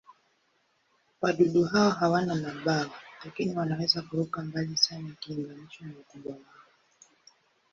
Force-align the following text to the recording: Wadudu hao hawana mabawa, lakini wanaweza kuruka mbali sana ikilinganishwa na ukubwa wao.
Wadudu 1.21 1.63
hao 1.63 1.89
hawana 1.89 2.35
mabawa, 2.35 2.89
lakini 3.25 3.57
wanaweza 3.57 4.01
kuruka 4.01 4.41
mbali 4.41 4.77
sana 4.77 5.09
ikilinganishwa 5.09 5.87
na 5.87 5.93
ukubwa 5.99 6.31
wao. 6.33 6.45